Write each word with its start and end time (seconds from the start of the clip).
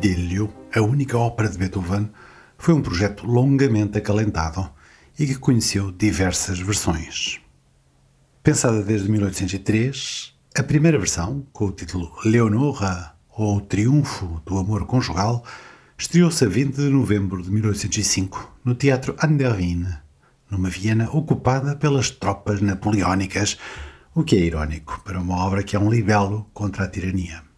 Fidelio, 0.00 0.50
a 0.74 0.80
única 0.80 1.18
ópera 1.18 1.46
de 1.46 1.58
Beethoven, 1.58 2.08
foi 2.56 2.72
um 2.72 2.80
projeto 2.80 3.26
longamente 3.26 3.98
acalentado 3.98 4.70
e 5.18 5.26
que 5.26 5.34
conheceu 5.34 5.92
diversas 5.92 6.58
versões. 6.58 7.38
Pensada 8.42 8.82
desde 8.82 9.10
1803, 9.10 10.32
a 10.56 10.62
primeira 10.62 10.98
versão, 10.98 11.46
com 11.52 11.66
o 11.66 11.72
título 11.72 12.10
Leonora 12.24 13.12
ou 13.28 13.60
Triunfo 13.60 14.40
do 14.46 14.56
Amor 14.56 14.86
Conjugal, 14.86 15.44
estreou-se 15.98 16.46
a 16.46 16.48
20 16.48 16.76
de 16.76 16.88
novembro 16.88 17.42
de 17.42 17.50
1805 17.50 18.56
no 18.64 18.74
Teatro 18.74 19.14
Anderwin, 19.22 19.86
numa 20.50 20.70
Viena 20.70 21.10
ocupada 21.10 21.76
pelas 21.76 22.08
tropas 22.08 22.62
napoleónicas, 22.62 23.58
o 24.14 24.24
que 24.24 24.36
é 24.36 24.46
irónico 24.46 25.02
para 25.04 25.20
uma 25.20 25.44
obra 25.44 25.62
que 25.62 25.76
é 25.76 25.78
um 25.78 25.90
libelo 25.90 26.48
contra 26.54 26.84
a 26.84 26.88
tirania. 26.88 27.49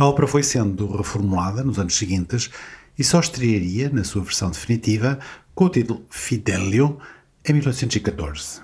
A 0.00 0.06
ópera 0.06 0.26
foi 0.26 0.42
sendo 0.42 0.96
reformulada 0.96 1.62
nos 1.62 1.78
anos 1.78 1.94
seguintes 1.94 2.50
e 2.98 3.04
só 3.04 3.20
estrearia, 3.20 3.90
na 3.90 4.02
sua 4.02 4.22
versão 4.22 4.50
definitiva, 4.50 5.18
com 5.54 5.66
o 5.66 5.68
título 5.68 6.06
Fidelio, 6.08 6.98
em 7.46 7.52
1814. 7.52 8.62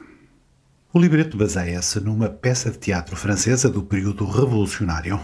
O 0.95 0.99
libreto 0.99 1.37
baseia-se 1.37 2.01
numa 2.01 2.31
peça 2.31 2.71
de 2.71 2.79
teatro 2.79 3.15
francesa 3.17 3.69
do 3.69 3.83
período 3.83 4.25
revolucionário, 4.25 5.21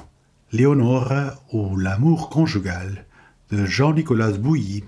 Leonora 0.52 1.38
ou 1.50 1.74
L'amour 1.78 2.28
conjugal, 2.28 2.90
de 3.50 3.64
Jean-Nicolas 3.64 4.36
Bouilly, 4.36 4.84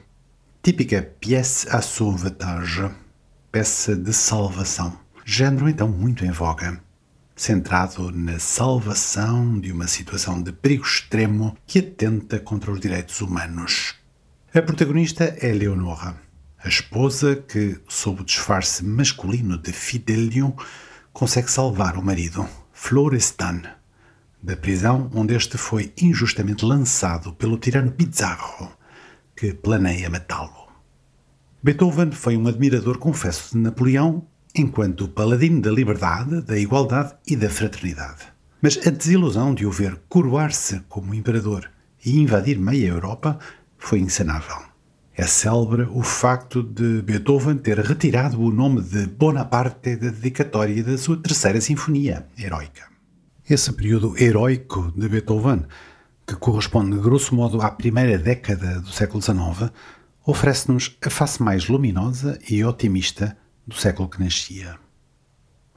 típica 0.62 1.10
pièce 1.20 1.66
à 1.70 1.80
sauvetage, 1.80 2.90
peça 3.50 3.96
de 3.96 4.12
salvação, 4.12 4.92
género 5.24 5.70
então 5.70 5.88
muito 5.88 6.22
em 6.22 6.30
voga 6.30 6.83
centrado 7.36 8.10
na 8.12 8.38
salvação 8.38 9.58
de 9.58 9.72
uma 9.72 9.88
situação 9.88 10.40
de 10.40 10.52
perigo 10.52 10.84
extremo 10.84 11.56
que 11.66 11.80
atenta 11.80 12.38
contra 12.38 12.70
os 12.70 12.80
direitos 12.80 13.20
humanos. 13.20 13.94
A 14.54 14.62
protagonista 14.62 15.24
é 15.40 15.52
Leonora, 15.52 16.16
a 16.62 16.68
esposa 16.68 17.36
que, 17.36 17.80
sob 17.88 18.22
o 18.22 18.24
disfarce 18.24 18.84
masculino 18.84 19.58
de 19.58 19.72
Fidelio, 19.72 20.54
consegue 21.12 21.50
salvar 21.50 21.96
o 21.96 22.02
marido, 22.02 22.48
Florestan, 22.72 23.62
da 24.42 24.56
prisão 24.56 25.10
onde 25.14 25.34
este 25.34 25.58
foi 25.58 25.92
injustamente 26.00 26.64
lançado 26.64 27.32
pelo 27.34 27.58
tirano 27.58 27.90
Pizarro, 27.90 28.70
que 29.34 29.52
planeia 29.52 30.08
matá-lo. 30.08 30.68
Beethoven 31.62 32.12
foi 32.12 32.36
um 32.36 32.46
admirador 32.46 32.98
confesso 32.98 33.54
de 33.54 33.58
Napoleão 33.58 34.26
enquanto 34.54 35.08
paladino 35.08 35.60
da 35.60 35.70
liberdade, 35.70 36.40
da 36.42 36.56
igualdade 36.56 37.14
e 37.26 37.34
da 37.34 37.50
fraternidade. 37.50 38.22
Mas 38.62 38.78
a 38.86 38.90
desilusão 38.90 39.52
de 39.52 39.66
o 39.66 39.70
ver 39.70 40.00
coroar-se 40.08 40.80
como 40.88 41.12
imperador 41.12 41.68
e 42.04 42.20
invadir 42.20 42.58
meia 42.58 42.88
Europa 42.88 43.38
foi 43.76 43.98
insanável. 43.98 44.56
É 45.16 45.26
célebre 45.26 45.82
o 45.90 46.02
facto 46.02 46.62
de 46.62 47.02
Beethoven 47.02 47.58
ter 47.58 47.78
retirado 47.78 48.40
o 48.40 48.50
nome 48.50 48.80
de 48.80 49.06
Bonaparte 49.06 49.96
da 49.96 50.10
dedicatória 50.10 50.82
da 50.82 50.96
sua 50.98 51.16
terceira 51.16 51.60
sinfonia 51.60 52.26
heroica. 52.38 52.82
Esse 53.48 53.72
período 53.72 54.16
heroico 54.16 54.92
de 54.96 55.08
Beethoven, 55.08 55.64
que 56.26 56.36
corresponde 56.36 56.98
grosso 56.98 57.34
modo 57.34 57.60
à 57.60 57.70
primeira 57.70 58.18
década 58.18 58.80
do 58.80 58.90
século 58.90 59.20
XIX, 59.20 59.70
oferece-nos 60.24 60.96
a 61.04 61.10
face 61.10 61.42
mais 61.42 61.68
luminosa 61.68 62.38
e 62.48 62.64
otimista 62.64 63.36
do 63.66 63.74
século 63.74 64.08
que 64.08 64.22
nascia. 64.22 64.78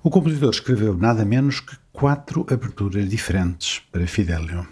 O 0.03 0.09
compositor 0.09 0.49
escreveu 0.49 0.95
nada 0.95 1.25
menos 1.25 1.59
que 1.59 1.75
quatro 1.91 2.45
aberturas 2.49 3.09
diferentes 3.09 3.81
para 3.91 4.07
Fidelio. 4.07 4.67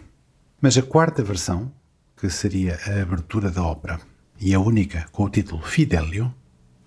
Mas 0.61 0.77
a 0.77 0.81
quarta 0.81 1.23
versão, 1.23 1.71
que 2.15 2.29
seria 2.29 2.79
a 2.85 3.01
abertura 3.01 3.49
da 3.49 3.63
ópera, 3.63 3.99
e 4.39 4.53
a 4.53 4.59
única 4.59 5.05
com 5.11 5.23
o 5.23 5.29
título 5.29 5.61
Fidelio, 5.61 6.33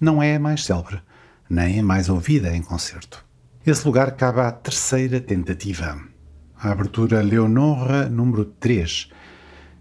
não 0.01 0.23
é 0.23 0.37
a 0.37 0.41
mais 0.41 0.65
célebre, 0.65 1.01
nem 1.49 1.81
a 1.81 1.83
mais 1.83 2.09
ouvida 2.09 2.55
em 2.55 2.63
concerto. 2.63 3.25
Esse 3.67 3.87
lugar 3.87 4.13
cabe 4.13 4.41
à 4.41 4.53
terceira 4.53 5.21
tentativa, 5.21 6.01
a 6.57 6.71
abertura 6.71 7.23
Leonora 7.23 8.09
número 8.09 8.45
3, 8.45 9.11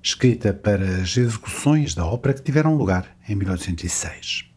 escrita 0.01 0.53
para 0.53 0.83
as 1.01 1.15
execuções 1.15 1.93
da 1.93 2.05
ópera 2.05 2.33
que 2.33 2.43
tiveram 2.43 2.75
lugar 2.75 3.15
em 3.27 3.35
1806 3.35 4.56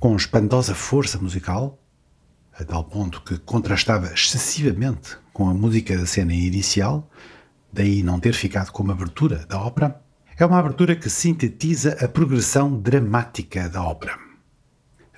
com 0.00 0.14
espantosa 0.14 0.74
força 0.74 1.18
musical, 1.18 1.82
a 2.52 2.64
tal 2.64 2.84
ponto 2.84 3.20
que 3.22 3.36
contrastava 3.38 4.12
excessivamente 4.12 5.16
com 5.32 5.48
a 5.48 5.54
música 5.54 5.96
da 5.96 6.06
cena 6.06 6.32
inicial, 6.32 7.10
daí 7.72 8.02
não 8.02 8.20
ter 8.20 8.32
ficado 8.32 8.70
como 8.70 8.92
abertura 8.92 9.44
da 9.46 9.60
ópera, 9.60 10.00
é 10.36 10.46
uma 10.46 10.58
abertura 10.58 10.94
que 10.94 11.10
sintetiza 11.10 11.96
a 12.00 12.08
progressão 12.08 12.78
dramática 12.78 13.68
da 13.68 13.82
ópera. 13.82 14.16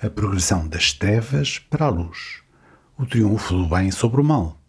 A 0.01 0.09
progressão 0.09 0.67
das 0.67 0.93
trevas 0.93 1.59
para 1.59 1.85
a 1.85 1.89
luz, 1.89 2.41
o 2.97 3.05
triunfo 3.05 3.53
do 3.53 3.67
bem 3.67 3.91
sobre 3.91 4.19
o 4.19 4.23
mal, 4.23 4.59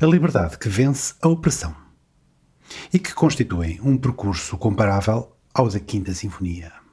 a 0.00 0.06
liberdade 0.06 0.56
que 0.56 0.68
vence 0.68 1.14
a 1.20 1.26
opressão 1.26 1.74
e 2.92 2.98
que 2.98 3.12
constituem 3.12 3.80
um 3.82 3.98
percurso 3.98 4.56
comparável 4.56 5.36
ao 5.52 5.68
da 5.68 5.80
Quinta 5.80 6.14
Sinfonia 6.14 6.85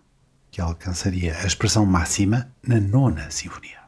que 0.53 0.61
alcançaria 0.61 1.35
a 1.35 1.47
expressão 1.47 1.83
máxima 1.83 2.47
na 2.61 2.79
Nona 2.79 3.31
Sinfonia. 3.31 3.79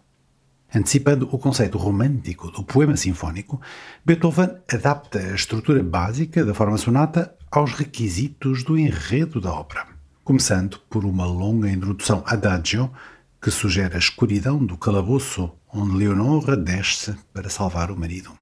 Antecipando 0.74 1.30
o 1.32 1.38
conceito 1.38 1.78
romântico 1.78 2.50
do 2.50 2.64
poema 2.64 2.98
sinfónico, 2.98 3.62
Beethoven 4.04 4.50
adapta 4.74 5.20
a 5.20 5.36
estrutura 5.36 5.84
básica 5.84 6.44
da 6.44 6.56
forma 6.56 6.80
sonata 6.80 7.36
aos 7.52 7.74
requisitos 7.74 8.64
do 8.64 8.80
enredo 8.80 9.40
da 9.40 9.54
ópera, 9.54 9.86
começando 10.24 10.80
por 10.90 11.06
uma 11.06 11.28
longa 11.28 11.70
introdução 11.70 12.24
adagio 12.26 12.92
que 13.40 13.52
sugere 13.52 13.94
a 13.94 14.00
escuridão 14.00 14.58
do 14.58 14.76
calabouço 14.76 15.52
onde 15.72 15.96
Leonora 15.96 16.58
desce 16.58 17.16
para 17.32 17.48
salvar 17.48 17.92
o 17.92 17.96
marido. 17.96 18.34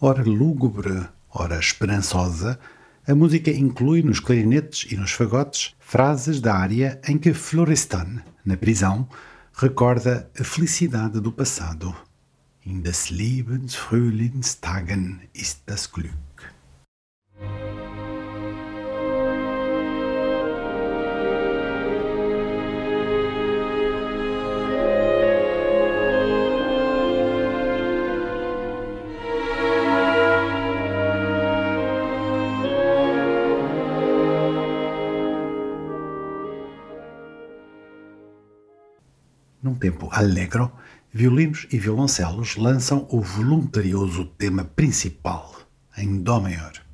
Ora 0.00 0.22
lúgubre, 0.22 1.08
ora 1.30 1.58
esperançosa, 1.58 2.58
a 3.06 3.14
música 3.14 3.50
inclui 3.50 4.02
nos 4.02 4.20
clarinetes 4.20 4.90
e 4.90 4.96
nos 4.96 5.12
fagotes 5.12 5.74
frases 5.78 6.40
da 6.40 6.54
área 6.54 7.00
em 7.06 7.16
que 7.18 7.32
Florestan, 7.32 8.22
na 8.44 8.56
prisão, 8.56 9.08
recorda 9.54 10.30
a 10.38 10.44
felicidade 10.44 11.20
do 11.20 11.32
passado. 11.32 11.94
In 12.64 12.80
des 12.80 13.10
Lebens 13.10 13.76
Frühlingstagen 13.76 15.20
ist 15.32 15.62
das 15.66 15.86
Glück. 15.86 16.25
Tempo 39.86 40.08
alegro, 40.10 40.72
violinos 41.12 41.68
e 41.70 41.78
violoncelos 41.78 42.56
lançam 42.56 43.06
o 43.08 43.20
voluntarioso 43.20 44.24
tema 44.24 44.64
principal, 44.64 45.54
em 45.96 46.20
Dó 46.22 46.40
maior. 46.40 46.85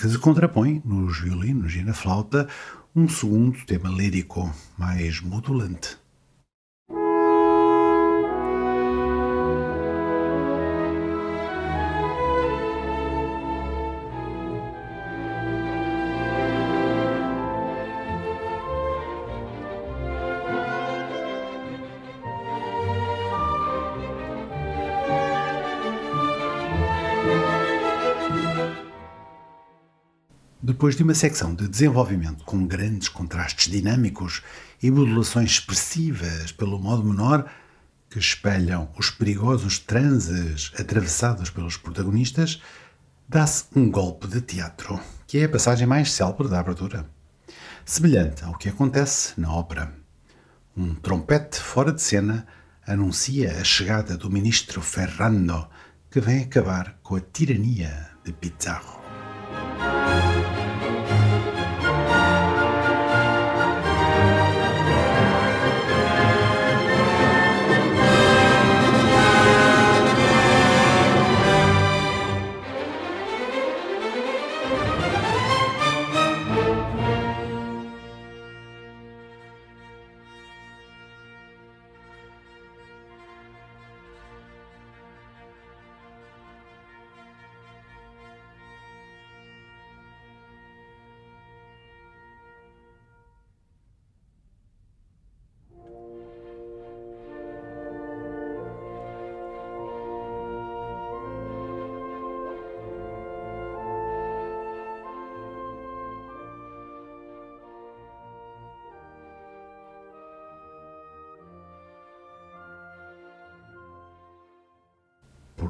Que 0.00 0.08
se 0.08 0.18
contrapõe 0.18 0.80
nos 0.82 1.20
violinos 1.20 1.74
e 1.74 1.82
na 1.82 1.92
flauta 1.92 2.48
um 2.96 3.06
segundo 3.06 3.58
tema 3.66 3.90
lírico 3.90 4.50
mais 4.78 5.20
modulante. 5.20 5.99
Depois 30.80 30.96
de 30.96 31.02
uma 31.02 31.12
secção 31.12 31.54
de 31.54 31.68
desenvolvimento 31.68 32.42
com 32.42 32.66
grandes 32.66 33.06
contrastes 33.06 33.70
dinâmicos 33.70 34.40
e 34.82 34.90
modulações 34.90 35.50
expressivas 35.50 36.52
pelo 36.52 36.78
modo 36.78 37.04
menor, 37.04 37.44
que 38.08 38.18
espelham 38.18 38.88
os 38.96 39.10
perigosos 39.10 39.78
transes 39.78 40.72
atravessados 40.80 41.50
pelos 41.50 41.76
protagonistas, 41.76 42.62
dá-se 43.28 43.66
um 43.76 43.90
golpe 43.90 44.26
de 44.26 44.40
teatro, 44.40 44.98
que 45.26 45.36
é 45.36 45.44
a 45.44 45.50
passagem 45.50 45.86
mais 45.86 46.12
célebre 46.12 46.48
da 46.48 46.60
abertura. 46.60 47.04
Semelhante 47.84 48.42
ao 48.42 48.56
que 48.56 48.70
acontece 48.70 49.38
na 49.38 49.52
ópera. 49.52 49.92
Um 50.74 50.94
trompete 50.94 51.60
fora 51.60 51.92
de 51.92 52.00
cena 52.00 52.46
anuncia 52.86 53.52
a 53.52 53.64
chegada 53.64 54.16
do 54.16 54.30
ministro 54.30 54.80
Ferrando, 54.80 55.68
que 56.10 56.22
vem 56.22 56.44
acabar 56.44 56.98
com 57.02 57.16
a 57.16 57.20
tirania 57.20 58.12
de 58.24 58.32
Pizarro. 58.32 58.99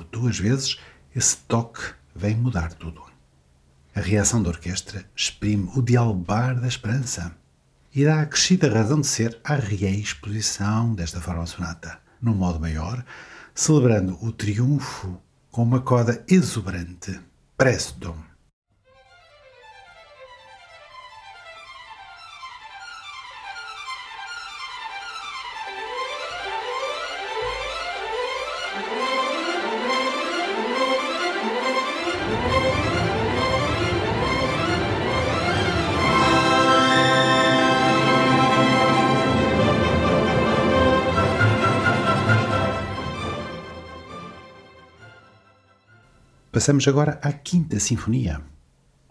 Por 0.00 0.04
duas 0.06 0.38
vezes, 0.38 0.78
esse 1.14 1.36
toque 1.36 1.82
vem 2.14 2.34
mudar 2.34 2.72
tudo. 2.72 3.02
A 3.94 4.00
reação 4.00 4.42
da 4.42 4.48
orquestra 4.48 5.04
exprime 5.14 5.70
o 5.74 5.82
dialbar 5.82 6.58
da 6.58 6.66
esperança 6.66 7.36
e 7.94 8.04
dá 8.04 8.22
acrescida 8.22 8.72
razão 8.72 9.00
de 9.00 9.06
ser 9.06 9.38
à 9.44 9.56
reexposição 9.56 10.94
desta 10.94 11.20
forma 11.20 11.44
sonata, 11.44 12.00
no 12.22 12.34
modo 12.34 12.58
maior, 12.58 13.04
celebrando 13.54 14.16
o 14.24 14.32
triunfo 14.32 15.20
com 15.50 15.62
uma 15.64 15.80
coda 15.80 16.24
exuberante, 16.28 17.20
presto. 17.56 18.14
Passamos 46.60 46.86
agora 46.86 47.18
à 47.22 47.32
Quinta 47.32 47.80
Sinfonia, 47.80 48.42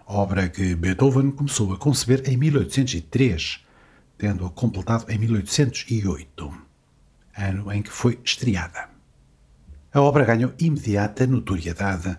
obra 0.06 0.50
que 0.50 0.76
Beethoven 0.76 1.32
começou 1.32 1.74
a 1.74 1.78
conceber 1.80 2.22
em 2.30 2.38
1803, 2.38 3.66
tendo-a 4.20 4.52
completado 4.52 5.12
em 5.12 5.18
1808, 5.18 6.54
ano 7.36 7.72
em 7.72 7.82
que 7.82 7.90
foi 7.90 8.20
estreada. 8.24 8.88
A 9.92 10.00
obra 10.00 10.26
ganhou 10.26 10.54
imediata 10.60 11.26
notoriedade 11.26 12.16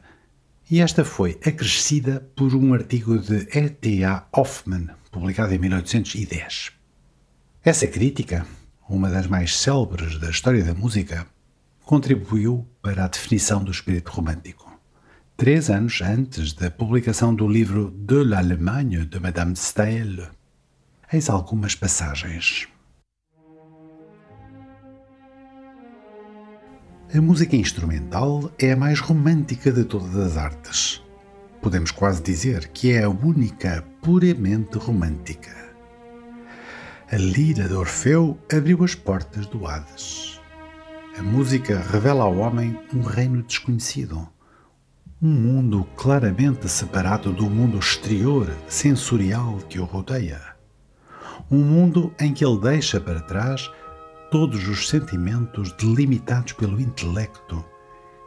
e 0.69 0.81
esta 0.81 1.05
foi 1.05 1.39
acrescida 1.47 2.29
por 2.35 2.53
um 2.53 2.75
artigo 2.75 3.17
de 3.17 3.47
E.T.A. 3.57 4.27
Hoffmann, 4.33 4.89
publicado 5.13 5.55
em 5.55 5.59
1810. 5.59 6.73
Essa 7.65 7.87
crítica, 7.87 8.45
uma 8.89 9.09
das 9.09 9.29
mais 9.29 9.57
célebres 9.57 10.19
da 10.19 10.29
história 10.29 10.65
da 10.65 10.75
música, 10.75 11.25
contribuiu 11.85 12.67
para 12.83 13.05
a 13.05 13.09
definição 13.09 13.63
do 13.63 13.71
espírito 13.71 14.11
romântico 14.11 14.70
três 15.41 15.71
anos 15.71 16.03
antes 16.03 16.53
da 16.53 16.71
publicação 16.71 17.35
do 17.35 17.49
livro 17.49 17.91
De 17.97 18.23
l'Allemagne 18.23 19.07
de 19.07 19.19
Madame 19.19 19.57
Staël. 19.57 20.29
Eis 21.11 21.31
algumas 21.31 21.75
passagens. 21.75 22.69
A 27.15 27.21
música 27.23 27.57
instrumental 27.57 28.53
é 28.59 28.73
a 28.73 28.77
mais 28.77 29.01
romântica 29.01 29.73
de 29.73 29.83
todas 29.85 30.15
as 30.15 30.37
artes. 30.37 31.03
Podemos 31.63 31.91
quase 31.91 32.23
dizer 32.23 32.69
que 32.69 32.93
é 32.93 33.05
a 33.05 33.09
única 33.09 33.83
puramente 34.03 34.77
romântica. 34.77 35.57
A 37.11 37.17
lira 37.17 37.67
de 37.67 37.73
Orfeu 37.73 38.39
abriu 38.55 38.85
as 38.85 38.95
portas 38.95 39.47
do 39.47 39.67
Hades. 39.67 40.39
A 41.17 41.23
música 41.23 41.81
revela 41.81 42.25
ao 42.25 42.37
homem 42.37 42.79
um 42.93 43.01
reino 43.01 43.43
desconhecido 43.43 44.29
um 45.23 45.29
mundo 45.29 45.87
claramente 45.97 46.67
separado 46.67 47.31
do 47.31 47.45
mundo 47.51 47.79
exterior, 47.79 48.51
sensorial 48.67 49.59
que 49.69 49.79
o 49.79 49.85
rodeia. 49.85 50.41
Um 51.51 51.59
mundo 51.59 52.15
em 52.19 52.33
que 52.33 52.43
ele 52.43 52.59
deixa 52.59 52.99
para 52.99 53.21
trás 53.21 53.71
todos 54.31 54.67
os 54.67 54.89
sentimentos 54.89 55.73
delimitados 55.73 56.55
pelo 56.55 56.81
intelecto 56.81 57.63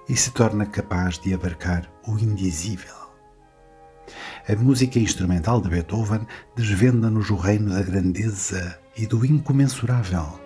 e 0.07 0.15
se 0.15 0.29
torna 0.31 0.67
capaz 0.67 1.17
de 1.17 1.33
abarcar 1.33 1.89
o 2.07 2.19
indizível. 2.19 2.93
A 4.47 4.55
música 4.55 5.00
instrumental 5.00 5.62
de 5.62 5.69
Beethoven 5.69 6.27
desvenda-nos 6.55 7.31
o 7.31 7.35
reino 7.35 7.73
da 7.73 7.81
grandeza 7.81 8.77
e 8.95 9.07
do 9.07 9.25
incomensurável. 9.25 10.39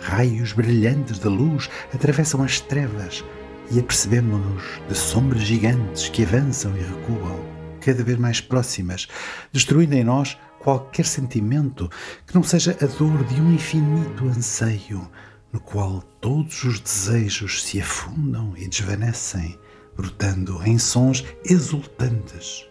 Raios 0.00 0.52
brilhantes 0.52 1.18
de 1.18 1.28
luz 1.28 1.68
atravessam 1.92 2.44
as 2.44 2.60
trevas 2.60 3.24
e 3.72 3.80
apercebemos-nos 3.80 4.62
de 4.86 4.94
sombras 4.94 5.42
gigantes 5.42 6.08
que 6.10 6.24
avançam 6.24 6.76
e 6.76 6.80
recuam, 6.80 7.40
cada 7.80 8.04
vez 8.04 8.18
mais 8.18 8.40
próximas, 8.40 9.08
destruindo 9.50 9.94
em 9.94 10.04
nós 10.04 10.38
qualquer 10.60 11.06
sentimento 11.06 11.90
que 12.26 12.34
não 12.34 12.42
seja 12.42 12.76
a 12.80 12.86
dor 12.86 13.24
de 13.24 13.40
um 13.40 13.52
infinito 13.52 14.26
anseio 14.26 15.10
no 15.50 15.58
qual 15.58 16.02
todos 16.20 16.62
os 16.64 16.80
desejos 16.80 17.62
se 17.62 17.80
afundam 17.80 18.54
e 18.56 18.68
desvanecem, 18.68 19.58
brotando 19.96 20.62
em 20.64 20.78
sons 20.78 21.24
exultantes. 21.44 22.66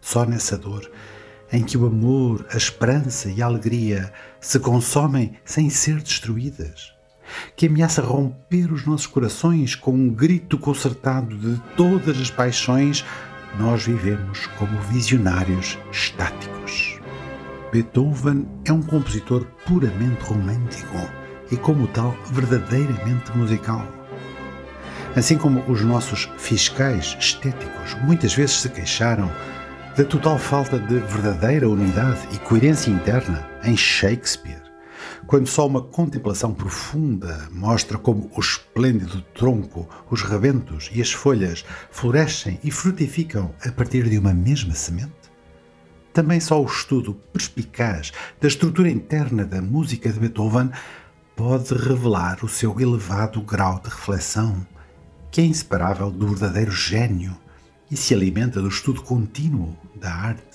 Só 0.00 0.24
nessa 0.24 0.56
dor 0.56 0.90
em 1.50 1.62
que 1.62 1.76
o 1.76 1.86
amor, 1.86 2.46
a 2.50 2.56
esperança 2.56 3.28
e 3.28 3.42
a 3.42 3.46
alegria 3.46 4.12
se 4.40 4.58
consomem 4.58 5.34
sem 5.44 5.68
ser 5.68 6.00
destruídas 6.00 6.91
que 7.56 7.66
ameaça 7.66 8.02
romper 8.02 8.72
os 8.72 8.86
nossos 8.86 9.06
corações 9.06 9.74
com 9.74 9.92
um 9.92 10.08
grito 10.08 10.58
concertado 10.58 11.36
de 11.36 11.60
todas 11.76 12.20
as 12.20 12.30
paixões, 12.30 13.04
nós 13.58 13.84
vivemos 13.84 14.46
como 14.58 14.78
visionários 14.82 15.78
estáticos. 15.90 16.98
Beethoven 17.72 18.46
é 18.64 18.72
um 18.72 18.82
compositor 18.82 19.46
puramente 19.66 20.22
romântico 20.24 20.98
e, 21.50 21.56
como 21.56 21.86
tal, 21.88 22.14
verdadeiramente 22.30 23.36
musical. 23.36 23.86
Assim 25.14 25.36
como 25.36 25.60
os 25.70 25.82
nossos 25.82 26.28
fiscais 26.38 27.16
estéticos 27.18 27.94
muitas 28.02 28.34
vezes 28.34 28.60
se 28.60 28.68
queixaram 28.68 29.30
da 29.96 30.04
total 30.04 30.38
falta 30.38 30.78
de 30.78 30.98
verdadeira 31.00 31.68
unidade 31.68 32.20
e 32.32 32.38
coerência 32.38 32.90
interna 32.90 33.46
em 33.62 33.76
Shakespeare, 33.76 34.61
quando 35.32 35.46
só 35.46 35.66
uma 35.66 35.80
contemplação 35.80 36.52
profunda 36.52 37.48
mostra 37.50 37.96
como 37.96 38.30
o 38.36 38.38
esplêndido 38.38 39.22
tronco, 39.34 39.88
os 40.10 40.20
rebentos 40.20 40.90
e 40.92 41.00
as 41.00 41.10
folhas 41.10 41.64
florescem 41.90 42.60
e 42.62 42.70
frutificam 42.70 43.50
a 43.64 43.72
partir 43.72 44.10
de 44.10 44.18
uma 44.18 44.34
mesma 44.34 44.74
semente? 44.74 45.32
Também 46.12 46.38
só 46.38 46.62
o 46.62 46.66
estudo 46.66 47.14
perspicaz 47.32 48.12
da 48.42 48.46
estrutura 48.46 48.90
interna 48.90 49.42
da 49.46 49.62
música 49.62 50.12
de 50.12 50.20
Beethoven 50.20 50.70
pode 51.34 51.72
revelar 51.72 52.44
o 52.44 52.48
seu 52.48 52.78
elevado 52.78 53.40
grau 53.40 53.80
de 53.80 53.88
reflexão, 53.88 54.66
que 55.30 55.40
é 55.40 55.44
inseparável 55.46 56.10
do 56.10 56.28
verdadeiro 56.28 56.72
gênio 56.72 57.34
e 57.90 57.96
se 57.96 58.12
alimenta 58.12 58.60
do 58.60 58.68
estudo 58.68 59.00
contínuo 59.00 59.78
da 59.98 60.12
arte. 60.12 60.51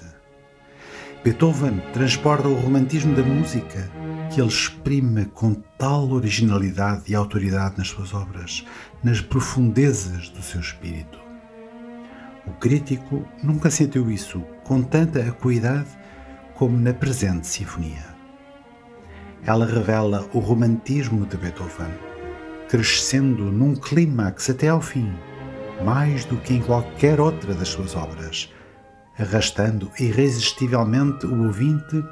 Beethoven 1.28 1.82
transporta 1.92 2.48
o 2.48 2.54
romantismo 2.54 3.14
da 3.14 3.22
música 3.22 3.92
que 4.32 4.40
ele 4.40 4.48
exprime 4.48 5.26
com 5.26 5.56
tal 5.78 6.10
originalidade 6.10 7.04
e 7.10 7.16
autoridade 7.16 7.78
nas 7.78 7.90
suas 7.90 8.14
obras, 8.14 8.66
nas 9.04 9.20
profundezas 9.20 10.30
do 10.30 10.42
seu 10.42 10.62
espírito. 10.62 11.20
O 12.46 12.52
crítico 12.54 13.28
nunca 13.44 13.70
sentiu 13.70 14.10
isso 14.10 14.40
com 14.64 14.82
tanta 14.82 15.20
acuidade 15.20 15.90
como 16.56 16.80
na 16.80 16.94
presente 16.94 17.46
sinfonia. 17.46 18.06
Ela 19.46 19.66
revela 19.66 20.30
o 20.34 20.40
romantismo 20.40 21.26
de 21.26 21.36
Beethoven, 21.36 21.92
crescendo 22.70 23.52
num 23.52 23.76
clímax 23.76 24.50
até 24.50 24.70
ao 24.70 24.80
fim 24.80 25.14
mais 25.84 26.24
do 26.24 26.38
que 26.38 26.54
em 26.54 26.62
qualquer 26.62 27.20
outra 27.20 27.54
das 27.54 27.68
suas 27.68 27.98
obras, 27.98 28.50
arrastando 29.18 29.92
irresistivelmente 30.00 31.26
o 31.26 31.46
ouvinte 31.46 32.04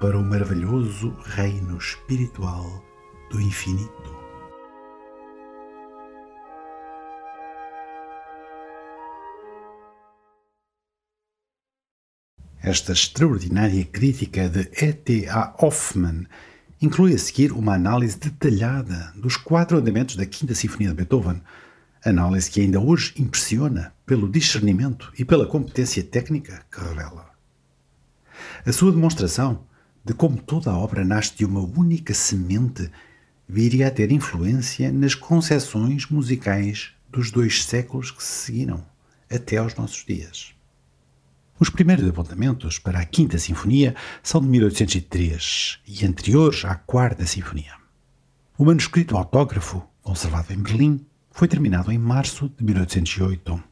para 0.00 0.18
o 0.18 0.22
maravilhoso 0.22 1.14
reino 1.24 1.76
espiritual 1.76 2.82
do 3.30 3.40
infinito. 3.40 4.16
Esta 12.62 12.92
extraordinária 12.92 13.84
crítica 13.84 14.48
de 14.48 14.68
E.T. 14.82 15.28
A. 15.28 15.54
Hoffmann 15.58 16.26
inclui 16.80 17.14
a 17.14 17.18
seguir 17.18 17.52
uma 17.52 17.74
análise 17.74 18.18
detalhada 18.18 19.12
dos 19.14 19.36
quatro 19.36 19.78
andamentos 19.78 20.16
da 20.16 20.26
Quinta 20.26 20.54
Sinfonia 20.54 20.88
de 20.88 20.94
Beethoven, 20.94 21.42
Análise 22.06 22.48
que 22.48 22.60
ainda 22.60 22.78
hoje 22.78 23.12
impressiona 23.18 23.92
pelo 24.06 24.30
discernimento 24.30 25.12
e 25.18 25.24
pela 25.24 25.44
competência 25.44 26.04
técnica 26.04 26.64
que 26.70 26.80
revela. 26.80 27.28
A 28.64 28.72
sua 28.72 28.92
demonstração 28.92 29.66
de 30.04 30.14
como 30.14 30.40
toda 30.40 30.70
a 30.70 30.78
obra 30.78 31.04
nasce 31.04 31.34
de 31.34 31.44
uma 31.44 31.58
única 31.58 32.14
semente 32.14 32.88
viria 33.48 33.88
a 33.88 33.90
ter 33.90 34.12
influência 34.12 34.92
nas 34.92 35.16
concepções 35.16 36.06
musicais 36.06 36.92
dos 37.10 37.32
dois 37.32 37.64
séculos 37.64 38.12
que 38.12 38.22
se 38.22 38.46
seguiram, 38.46 38.86
até 39.28 39.56
aos 39.56 39.74
nossos 39.74 40.04
dias. 40.04 40.54
Os 41.58 41.70
primeiros 41.70 42.08
apontamentos 42.08 42.78
para 42.78 43.00
a 43.00 43.04
Quinta 43.04 43.36
Sinfonia 43.36 43.96
são 44.22 44.40
de 44.40 44.46
1803 44.46 45.80
e 45.88 46.06
anteriores 46.06 46.64
à 46.64 46.76
Quarta 46.76 47.26
Sinfonia. 47.26 47.74
O 48.56 48.64
manuscrito 48.64 49.16
autógrafo, 49.16 49.82
conservado 50.02 50.52
em 50.52 50.58
Berlim, 50.58 51.04
foi 51.36 51.46
terminado 51.46 51.92
em 51.92 51.98
março 51.98 52.50
de 52.56 52.64
1808. 52.64 53.62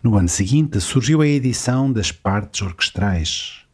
No 0.00 0.16
ano 0.16 0.28
seguinte 0.28 0.80
surgiu 0.80 1.20
a 1.20 1.26
edição 1.26 1.92
das 1.92 2.12
partes 2.12 2.62
orquestrais. 2.62 3.64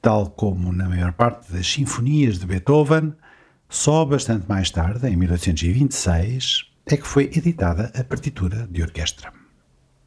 Tal 0.00 0.30
como 0.30 0.72
na 0.72 0.88
maior 0.88 1.12
parte 1.12 1.52
das 1.52 1.66
sinfonias 1.66 2.38
de 2.38 2.46
Beethoven, 2.46 3.12
só 3.68 4.04
bastante 4.04 4.48
mais 4.48 4.70
tarde, 4.70 5.08
em 5.08 5.16
1826, 5.16 6.70
é 6.86 6.96
que 6.96 7.08
foi 7.08 7.24
editada 7.24 7.90
a 7.92 8.04
partitura 8.04 8.68
de 8.70 8.80
orquestra. 8.82 9.32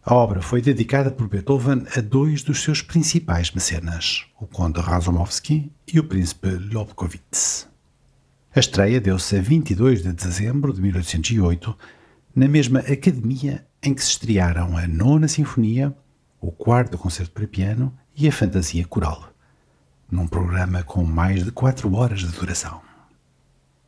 A 0.01 0.13
obra 0.13 0.41
foi 0.41 0.62
dedicada 0.62 1.12
por 1.12 1.27
Beethoven 1.27 1.83
a 1.98 2.00
dois 2.00 2.43
dos 2.43 2.63
seus 2.63 2.81
principais 2.81 3.51
mecenas, 3.51 4.25
o 4.39 4.48
conde 4.48 4.79
Razumovsky 4.79 5.69
e 5.93 6.00
o 6.00 6.05
príncipe 6.05 6.48
Lobkowitz. 6.48 7.67
A 8.55 8.59
estreia 8.62 9.01
deu-se 9.01 9.36
a 9.36 9.41
22 9.41 10.01
de 10.01 10.13
dezembro 10.13 10.71
de 10.71 10.81
1808 10.81 11.77
na 12.39 12.48
mesma 12.48 12.79
academia 12.79 13.67
em 13.84 13.93
que 13.93 14.01
se 14.01 14.12
estrearam 14.12 14.77
a 14.77 14.88
Nona 14.88 15.27
Sinfonia, 15.27 15.93
o 16.39 16.50
Quarto 16.50 16.98
Concerto 16.98 17.34
para 17.34 17.46
Piano 17.46 17.93
e 18.15 18.29
a 18.29 18.31
Fantasia 18.31 18.86
Coral, 18.88 19.34
num 20.10 20.25
programa 20.25 20.81
com 20.81 21.03
mais 21.03 21.43
de 21.43 21.51
quatro 21.51 21.93
horas 21.93 22.22
de 22.22 22.27
duração. 22.27 22.79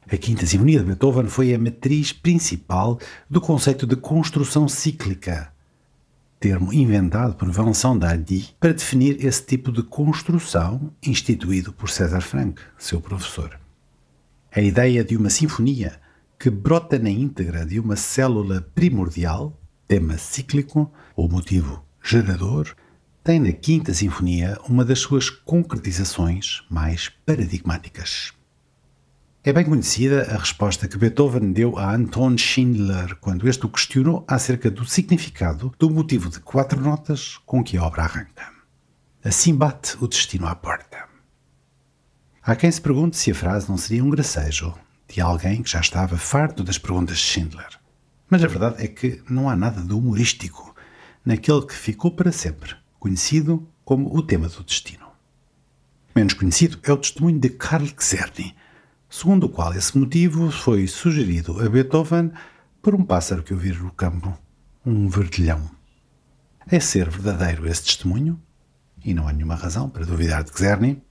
A 0.05 0.17
Quinta 0.17 0.45
Sinfonia 0.45 0.79
de 0.79 0.85
Beethoven 0.85 1.27
foi 1.27 1.53
a 1.53 1.57
matriz 1.57 2.11
principal 2.11 2.99
do 3.29 3.39
conceito 3.39 3.87
de 3.87 3.95
construção 3.95 4.67
cíclica, 4.67 5.53
termo 6.37 6.73
inventado 6.73 7.35
por 7.35 7.49
Vincent 7.49 7.99
Dardy 7.99 8.53
para 8.59 8.73
definir 8.73 9.25
esse 9.25 9.45
tipo 9.45 9.71
de 9.71 9.81
construção 9.81 10.91
instituído 11.01 11.71
por 11.71 11.89
César 11.89 12.19
Franck, 12.19 12.61
seu 12.77 12.99
professor. 12.99 13.57
A 14.53 14.59
ideia 14.59 15.05
de 15.05 15.15
uma 15.15 15.29
sinfonia 15.29 16.00
que 16.41 16.49
brota 16.49 16.97
na 16.97 17.11
íntegra 17.11 17.63
de 17.63 17.79
uma 17.79 17.95
célula 17.95 18.67
primordial, 18.73 19.61
tema 19.87 20.17
cíclico 20.17 20.91
ou 21.15 21.29
motivo 21.29 21.85
gerador, 22.01 22.75
tem 23.23 23.39
na 23.39 23.51
Quinta 23.51 23.93
Sinfonia 23.93 24.57
uma 24.67 24.83
das 24.83 24.97
suas 24.97 25.29
concretizações 25.29 26.63
mais 26.67 27.09
paradigmáticas. 27.09 28.33
É 29.43 29.53
bem 29.53 29.65
conhecida 29.65 30.33
a 30.33 30.37
resposta 30.39 30.87
que 30.87 30.97
Beethoven 30.97 31.51
deu 31.51 31.77
a 31.77 31.93
Anton 31.93 32.35
Schindler 32.35 33.15
quando 33.17 33.47
este 33.47 33.67
o 33.67 33.69
questionou 33.69 34.25
acerca 34.27 34.71
do 34.71 34.83
significado 34.83 35.71
do 35.77 35.91
motivo 35.91 36.27
de 36.27 36.39
quatro 36.39 36.81
notas 36.81 37.37
com 37.45 37.63
que 37.63 37.77
a 37.77 37.83
obra 37.83 38.01
arranca. 38.01 38.49
Assim 39.23 39.53
bate 39.53 39.95
o 40.03 40.07
destino 40.07 40.47
à 40.47 40.55
porta. 40.55 41.05
Há 42.41 42.55
quem 42.55 42.71
se 42.71 42.81
pergunte 42.81 43.15
se 43.15 43.29
a 43.29 43.35
frase 43.35 43.69
não 43.69 43.77
seria 43.77 44.03
um 44.03 44.09
gracejo 44.09 44.73
de 45.13 45.21
alguém 45.21 45.61
que 45.61 45.69
já 45.69 45.79
estava 45.79 46.17
farto 46.17 46.63
das 46.63 46.77
perguntas 46.77 47.17
de 47.17 47.23
Schindler. 47.23 47.79
Mas 48.29 48.43
a 48.43 48.47
verdade 48.47 48.83
é 48.83 48.87
que 48.87 49.21
não 49.29 49.49
há 49.49 49.55
nada 49.55 49.81
de 49.81 49.93
humorístico 49.93 50.75
naquele 51.25 51.65
que 51.65 51.73
ficou 51.73 52.11
para 52.11 52.31
sempre 52.31 52.75
conhecido 53.01 53.67
como 53.83 54.15
o 54.15 54.21
tema 54.21 54.47
do 54.47 54.63
destino. 54.63 55.07
Menos 56.15 56.35
conhecido 56.35 56.77
é 56.83 56.93
o 56.93 56.97
testemunho 56.97 57.39
de 57.39 57.49
Karl 57.49 57.87
Czerny, 57.97 58.55
segundo 59.09 59.45
o 59.45 59.49
qual 59.49 59.73
esse 59.73 59.97
motivo 59.97 60.51
foi 60.51 60.87
sugerido 60.87 61.59
a 61.59 61.67
Beethoven 61.67 62.31
por 62.79 62.93
um 62.93 63.03
pássaro 63.03 63.41
que 63.41 63.53
ouvira 63.53 63.79
no 63.79 63.91
campo, 63.91 64.37
um 64.85 65.09
verdilhão. 65.09 65.67
É 66.67 66.79
ser 66.79 67.09
verdadeiro 67.09 67.67
esse 67.67 67.85
testemunho? 67.85 68.39
E 69.03 69.15
não 69.15 69.27
há 69.27 69.33
nenhuma 69.33 69.55
razão 69.55 69.89
para 69.89 70.05
duvidar 70.05 70.43
de 70.43 70.51
Czerny. 70.51 71.01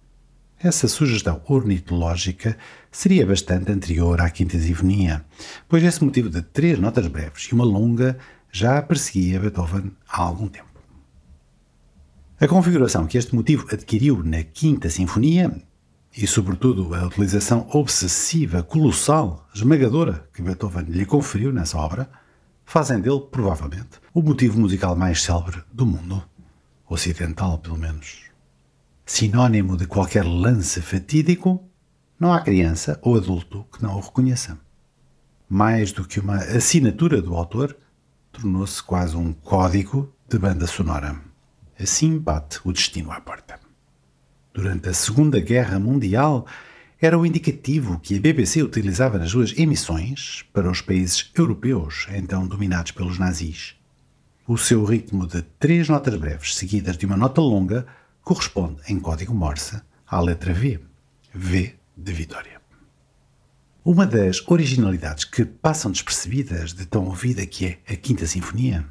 Essa 0.63 0.89
sugestão 0.89 1.41
ornitológica 1.47 2.55
seria 2.93 3.25
bastante 3.25 3.73
anterior 3.73 4.21
à 4.21 4.29
Quinta 4.29 4.59
Sinfonia, 4.59 5.25
pois 5.67 5.83
esse 5.83 6.05
motivo 6.05 6.29
de 6.29 6.43
três 6.43 6.79
notas 6.79 7.07
breves 7.07 7.45
e 7.45 7.55
uma 7.55 7.65
longa 7.65 8.19
já 8.53 8.83
perseguia 8.83 9.41
Beethoven 9.41 9.91
há 10.07 10.21
algum 10.21 10.49
tempo. 10.49 10.69
A 12.39 12.47
configuração 12.47 13.07
que 13.07 13.17
este 13.17 13.35
motivo 13.35 13.69
adquiriu 13.73 14.23
na 14.23 14.43
Quinta 14.43 14.91
Sinfonia, 14.91 15.51
e 16.15 16.27
sobretudo 16.27 16.95
a 16.95 17.07
utilização 17.07 17.67
obsessiva, 17.73 18.63
colossal, 18.63 19.49
esmagadora 19.55 20.29
que 20.35 20.43
Beethoven 20.43 20.85
lhe 20.85 21.07
conferiu 21.07 21.55
nessa 21.55 21.79
obra, 21.79 22.11
fazem 22.67 23.01
dele, 23.01 23.21
provavelmente, 23.31 23.99
o 24.13 24.21
motivo 24.21 24.61
musical 24.61 24.95
mais 24.95 25.23
célebre 25.23 25.63
do 25.73 25.87
mundo, 25.87 26.23
ocidental 26.87 27.57
pelo 27.57 27.79
menos 27.79 28.30
sinônimo 29.11 29.77
de 29.77 29.89
qualquer 29.89 30.25
lance 30.25 30.81
fatídico, 30.81 31.69
não 32.19 32.33
há 32.33 32.41
criança 32.41 32.97
ou 33.03 33.17
adulto 33.17 33.67
que 33.73 33.83
não 33.83 33.97
o 33.97 34.01
reconheça. 34.01 34.57
Mais 35.49 35.91
do 35.91 36.07
que 36.07 36.21
uma 36.21 36.37
assinatura 36.37 37.21
do 37.21 37.35
autor, 37.35 37.77
tornou-se 38.31 38.81
quase 38.81 39.17
um 39.17 39.33
código 39.33 40.15
de 40.29 40.39
banda 40.39 40.65
sonora. 40.65 41.21
Assim 41.79 42.17
bate 42.19 42.61
o 42.65 42.73
destino 42.73 43.11
à 43.11 43.21
porta. 43.21 43.59
Durante 44.55 44.89
a 44.89 44.95
Segunda 44.95 45.41
Guerra 45.41 45.81
Mundial, 45.81 46.47
era 47.01 47.19
o 47.19 47.27
indicativo 47.27 47.99
que 47.99 48.17
a 48.17 48.21
BBC 48.21 48.63
utilizava 48.63 49.19
nas 49.19 49.33
suas 49.33 49.59
emissões 49.59 50.45
para 50.53 50.71
os 50.71 50.81
países 50.81 51.33
europeus, 51.35 52.07
então 52.15 52.47
dominados 52.47 52.93
pelos 52.93 53.19
nazis. 53.19 53.75
O 54.47 54.57
seu 54.57 54.85
ritmo 54.85 55.27
de 55.27 55.43
três 55.43 55.89
notas 55.89 56.15
breves 56.15 56.55
seguidas 56.55 56.97
de 56.97 57.07
uma 57.07 57.17
nota 57.17 57.41
longa 57.41 57.85
corresponde 58.31 58.81
em 58.87 59.01
código 59.01 59.35
Morse 59.35 59.83
à 60.07 60.21
letra 60.21 60.55
V. 60.55 60.79
V 61.35 61.75
de 61.97 62.13
Vitória. 62.13 62.61
Uma 63.85 64.07
das 64.07 64.41
originalidades 64.47 65.25
que 65.25 65.45
passam 65.45 65.91
despercebidas 65.91 66.73
de 66.73 66.87
tão 66.87 67.07
ouvida 67.07 67.45
que 67.45 67.67
é 67.67 67.93
a 67.93 67.97
Quinta 67.97 68.29
Sinfonia 68.29 68.87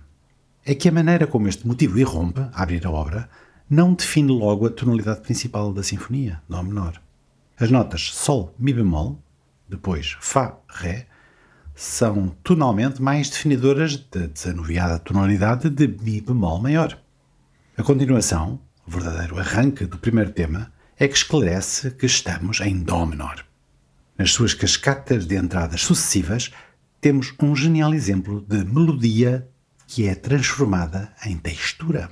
é 0.65 0.75
que 0.75 0.89
a 0.89 0.91
maneira 0.91 1.25
como 1.25 1.47
este 1.47 1.65
motivo 1.65 1.97
irrompe 1.97 2.41
a 2.51 2.63
abrir 2.63 2.85
a 2.85 2.91
obra 2.91 3.29
não 3.69 3.93
define 3.93 4.29
logo 4.29 4.67
a 4.67 4.71
tonalidade 4.71 5.21
principal 5.21 5.71
da 5.71 5.83
sinfonia, 5.83 6.41
Dó 6.49 6.61
menor. 6.61 7.01
As 7.57 7.71
notas 7.71 8.13
Sol, 8.13 8.53
Mi 8.59 8.73
bemol, 8.73 9.23
depois 9.69 10.17
Fá, 10.19 10.57
Ré, 10.67 11.07
são 11.73 12.35
tonalmente 12.43 13.01
mais 13.01 13.29
definidoras 13.29 13.95
da 13.95 14.25
desanuviada 14.25 14.99
tonalidade 14.99 15.69
de 15.69 15.87
Mi 15.87 16.19
bemol 16.19 16.59
maior. 16.59 16.99
A 17.77 17.83
continuação, 17.83 18.59
o 18.89 18.91
verdadeiro 18.91 19.37
arranque 19.37 19.85
do 19.85 19.99
primeiro 19.99 20.31
tema, 20.31 20.71
é 20.97 21.07
que 21.07 21.15
esclarece 21.15 21.91
que 21.91 22.07
estamos 22.07 22.59
em 22.59 22.79
Dó 22.79 23.05
menor. 23.05 23.45
Nas 24.17 24.31
suas 24.31 24.55
cascatas 24.55 25.27
de 25.27 25.35
entradas 25.35 25.81
sucessivas, 25.81 26.51
temos 26.99 27.31
um 27.39 27.55
genial 27.55 27.93
exemplo 27.93 28.41
de 28.41 28.65
melodia 28.65 29.47
que 29.87 30.07
é 30.07 30.15
transformada 30.15 31.13
em 31.23 31.37
textura. 31.37 32.09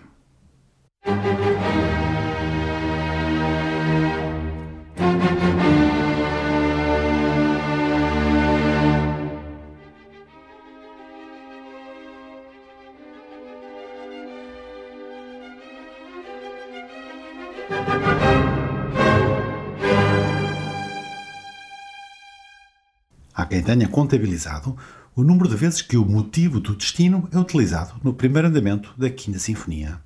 Há 23.33 23.45
quem 23.45 23.61
tenha 23.61 23.87
contabilizado 23.87 24.75
o 25.15 25.23
número 25.23 25.49
de 25.49 25.55
vezes 25.55 25.81
que 25.81 25.97
o 25.97 26.05
motivo 26.05 26.59
do 26.59 26.75
destino 26.75 27.27
é 27.31 27.37
utilizado 27.37 27.99
no 28.03 28.13
primeiro 28.13 28.47
andamento 28.47 28.93
da 28.97 29.09
Quinta 29.09 29.39
Sinfonia. 29.39 30.01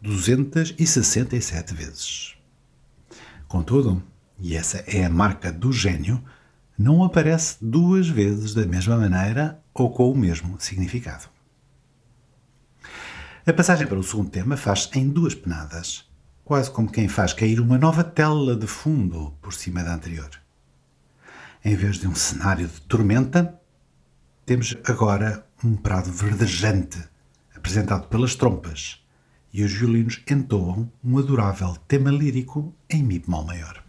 267 0.00 1.74
vezes. 1.74 2.34
Contudo, 3.48 4.02
e 4.38 4.56
essa 4.56 4.78
é 4.86 5.04
a 5.04 5.10
marca 5.10 5.52
do 5.52 5.72
gênio, 5.72 6.22
não 6.76 7.04
aparece 7.04 7.56
duas 7.60 8.08
vezes 8.08 8.54
da 8.54 8.66
mesma 8.66 8.96
maneira 8.96 9.62
ou 9.72 9.90
com 9.90 10.10
o 10.10 10.16
mesmo 10.16 10.56
significado. 10.58 11.28
A 13.46 13.52
passagem 13.52 13.86
para 13.86 13.98
o 13.98 14.02
segundo 14.02 14.30
tema 14.30 14.56
faz 14.56 14.90
em 14.94 15.08
duas 15.08 15.34
penadas, 15.34 16.08
quase 16.44 16.70
como 16.70 16.90
quem 16.90 17.08
faz 17.08 17.32
cair 17.32 17.58
uma 17.60 17.78
nova 17.78 18.04
tela 18.04 18.54
de 18.54 18.66
fundo 18.66 19.32
por 19.40 19.54
cima 19.54 19.82
da 19.82 19.94
anterior. 19.94 20.30
Em 21.64 21.74
vez 21.74 21.98
de 21.98 22.06
um 22.06 22.14
cenário 22.14 22.68
de 22.68 22.80
tormenta, 22.82 23.58
temos 24.44 24.76
agora 24.84 25.46
um 25.64 25.74
prado 25.74 26.12
verdejante, 26.12 27.02
apresentado 27.56 28.08
pelas 28.08 28.34
trompas, 28.34 29.02
e 29.52 29.62
os 29.62 29.72
violinos 29.72 30.20
entoam 30.30 30.90
um 31.02 31.18
adorável 31.18 31.74
tema 31.88 32.10
lírico 32.10 32.74
em 32.90 33.02
Mi 33.02 33.18
bemol 33.18 33.44
maior. 33.44 33.83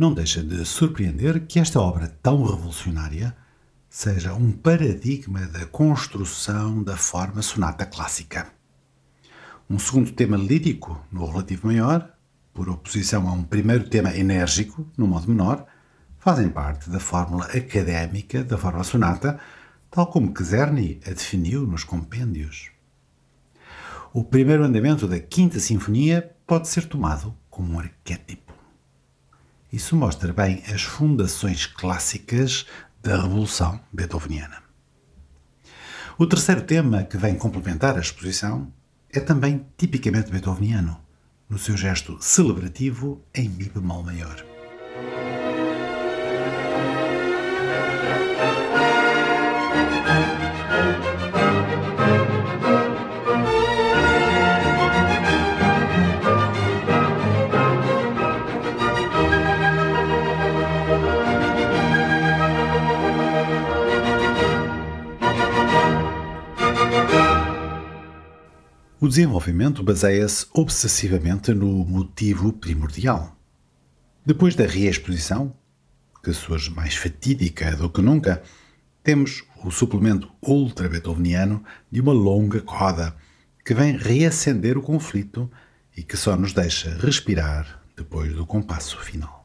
Não 0.00 0.14
deixa 0.14 0.42
de 0.42 0.64
surpreender 0.64 1.46
que 1.46 1.60
esta 1.60 1.78
obra 1.78 2.08
tão 2.22 2.42
revolucionária 2.42 3.36
seja 3.86 4.32
um 4.32 4.50
paradigma 4.50 5.40
da 5.40 5.66
construção 5.66 6.82
da 6.82 6.96
forma 6.96 7.42
sonata 7.42 7.84
clássica. 7.84 8.50
Um 9.68 9.78
segundo 9.78 10.10
tema 10.12 10.38
lírico 10.38 10.98
no 11.12 11.26
relativo 11.26 11.66
maior, 11.66 12.14
por 12.54 12.70
oposição 12.70 13.28
a 13.28 13.32
um 13.32 13.42
primeiro 13.42 13.90
tema 13.90 14.16
enérgico 14.16 14.90
no 14.96 15.06
modo 15.06 15.28
menor, 15.28 15.66
fazem 16.18 16.48
parte 16.48 16.88
da 16.88 16.98
fórmula 16.98 17.44
académica 17.44 18.42
da 18.42 18.56
forma 18.56 18.82
sonata, 18.82 19.38
tal 19.90 20.06
como 20.06 20.32
Czerny 20.32 20.98
a 21.06 21.10
definiu 21.10 21.66
nos 21.66 21.84
compêndios. 21.84 22.70
O 24.14 24.24
primeiro 24.24 24.64
andamento 24.64 25.06
da 25.06 25.20
Quinta 25.20 25.60
Sinfonia 25.60 26.34
pode 26.46 26.68
ser 26.68 26.86
tomado 26.86 27.36
como 27.50 27.74
um 27.74 27.78
arquétipo. 27.78 28.49
Isso 29.72 29.94
mostra 29.94 30.32
bem 30.32 30.62
as 30.72 30.82
fundações 30.82 31.66
clássicas 31.66 32.66
da 33.00 33.22
Revolução 33.22 33.80
Beethoveniana. 33.92 34.62
O 36.18 36.26
terceiro 36.26 36.62
tema 36.62 37.04
que 37.04 37.16
vem 37.16 37.36
complementar 37.36 37.96
a 37.96 38.00
exposição 38.00 38.72
é 39.10 39.20
também 39.20 39.64
tipicamente 39.78 40.30
beethoveniano, 40.30 41.00
no 41.48 41.58
seu 41.58 41.76
gesto 41.76 42.18
celebrativo 42.20 43.24
em 43.34 43.48
Mi 43.48 43.68
bemol 43.68 44.02
maior. 44.02 44.49
Desenvolvimento 69.10 69.82
baseia-se 69.82 70.46
obsessivamente 70.52 71.52
no 71.52 71.84
motivo 71.84 72.52
primordial. 72.52 73.36
Depois 74.24 74.54
da 74.54 74.64
reexposição, 74.64 75.52
que 76.22 76.32
surge 76.32 76.70
mais 76.70 76.94
fatídica 76.94 77.74
do 77.74 77.90
que 77.90 78.00
nunca, 78.00 78.40
temos 79.02 79.42
o 79.64 79.70
suplemento 79.72 80.30
ultra-beethoveniano 80.40 81.60
de 81.90 82.00
uma 82.00 82.12
longa 82.12 82.60
coda 82.60 83.16
que 83.64 83.74
vem 83.74 83.96
reacender 83.96 84.78
o 84.78 84.82
conflito 84.82 85.50
e 85.96 86.04
que 86.04 86.16
só 86.16 86.36
nos 86.36 86.52
deixa 86.52 86.96
respirar 87.00 87.82
depois 87.96 88.32
do 88.32 88.46
compasso 88.46 88.96
final. 89.00 89.39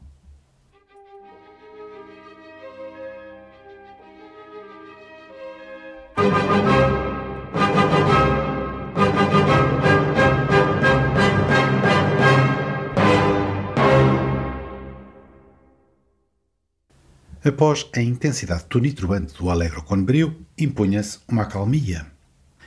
Após 17.46 17.86
a 17.94 18.00
intensidade 18.00 18.64
tonitruante 18.64 19.32
do 19.38 19.50
Allegro 19.50 19.84
con 19.84 20.04
brio, 20.04 20.34
impunha-se 20.58 21.20
uma 21.28 21.42
acalmia. 21.42 22.04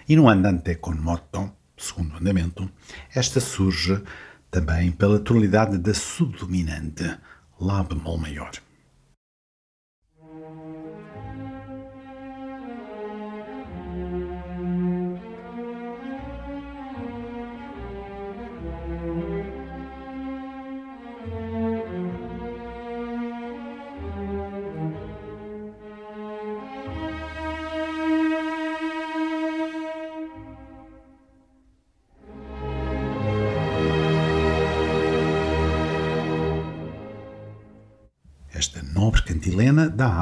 E 0.08 0.16
no 0.16 0.30
andante 0.30 0.80
con 0.80 1.02
moto, 1.02 1.52
segundo 1.76 2.16
andamento, 2.16 2.72
esta 3.14 3.42
surge 3.42 4.02
também 4.50 4.94
pela 4.94 5.20
tonalidade 5.20 5.80
da 5.80 5.94
subdominante, 5.94 7.18
Lá 7.60 7.84
bemol 7.84 8.18
maior. 8.18 8.52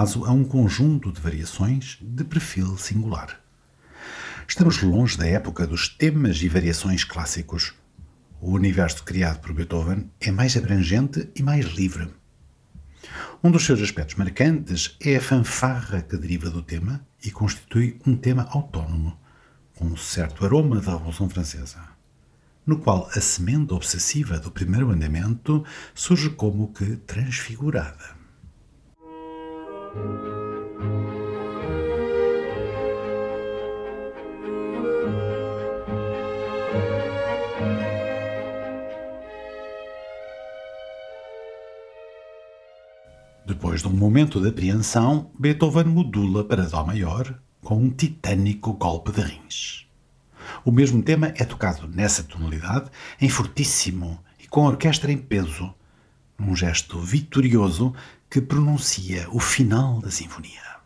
Cantilena 0.07 0.13
dá 0.13 0.13
aso 0.13 0.25
a 0.25 0.31
um 0.31 0.43
conjunto 0.43 1.11
de 1.11 1.19
variações 1.19 1.97
de 2.01 2.23
perfil 2.23 2.77
singular. 2.77 3.41
Estamos 4.47 4.81
longe 4.81 5.17
da 5.17 5.27
época 5.27 5.67
dos 5.67 5.89
temas 5.89 6.41
e 6.41 6.47
variações 6.47 7.03
clássicos. 7.03 7.73
O 8.39 8.51
universo 8.51 9.03
criado 9.03 9.41
por 9.41 9.53
Beethoven 9.53 10.09
é 10.21 10.31
mais 10.31 10.55
abrangente 10.55 11.29
e 11.35 11.43
mais 11.43 11.65
livre. 11.65 12.07
Um 13.43 13.51
dos 13.51 13.65
seus 13.65 13.81
aspectos 13.81 14.15
marcantes 14.15 14.95
é 15.01 15.17
a 15.17 15.21
fanfarra 15.21 16.01
que 16.01 16.15
deriva 16.15 16.49
do 16.49 16.61
tema 16.61 17.05
e 17.23 17.29
constitui 17.29 17.99
um 18.05 18.15
tema 18.15 18.47
autónomo, 18.51 19.19
com 19.75 19.85
um 19.85 19.97
certo 19.97 20.45
aroma 20.45 20.79
da 20.79 20.93
Revolução 20.93 21.29
Francesa, 21.29 21.81
no 22.65 22.79
qual 22.79 23.09
a 23.13 23.19
semente 23.19 23.73
obsessiva 23.73 24.39
do 24.39 24.51
primeiro 24.51 24.89
andamento 24.89 25.65
surge 25.93 26.29
como 26.29 26.71
que 26.71 26.95
transfigurada. 26.97 28.16
Depois 43.45 43.81
de 43.81 43.87
um 43.87 43.91
momento 43.91 44.41
de 44.41 44.49
apreensão, 44.49 45.31
Beethoven 45.39 45.85
modula 45.85 46.43
para 46.43 46.65
Dó 46.65 46.83
maior 46.83 47.39
com 47.61 47.77
um 47.77 47.89
titânico 47.89 48.73
golpe 48.73 49.11
de 49.11 49.21
rins. 49.21 49.87
O 50.65 50.71
mesmo 50.71 51.01
tema 51.01 51.33
é 51.35 51.45
tocado 51.45 51.87
nessa 51.87 52.23
tonalidade, 52.23 52.89
em 53.21 53.29
fortíssimo 53.29 54.19
e 54.39 54.47
com 54.47 54.65
a 54.65 54.69
orquestra 54.69 55.11
em 55.11 55.17
peso, 55.17 55.73
num 56.37 56.55
gesto 56.55 56.99
vitorioso 56.99 57.93
que 58.29 58.41
pronuncia 58.41 59.27
o 59.31 59.39
final 59.39 60.01
da 60.01 60.11
sinfonia. 60.11 60.77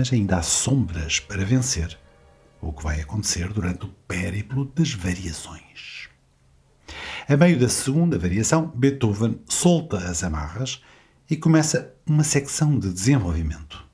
Mas 0.00 0.14
ainda 0.14 0.38
há 0.38 0.42
sombras 0.42 1.20
para 1.20 1.44
vencer, 1.44 1.98
o 2.58 2.72
que 2.72 2.82
vai 2.82 3.02
acontecer 3.02 3.52
durante 3.52 3.84
o 3.84 3.94
périplo 4.08 4.64
das 4.74 4.94
variações. 4.94 6.08
A 7.28 7.36
meio 7.36 7.60
da 7.60 7.68
segunda 7.68 8.18
variação, 8.18 8.72
Beethoven 8.74 9.38
solta 9.46 9.98
as 9.98 10.24
amarras 10.24 10.82
e 11.28 11.36
começa 11.36 11.94
uma 12.06 12.24
secção 12.24 12.78
de 12.78 12.90
desenvolvimento, 12.90 13.86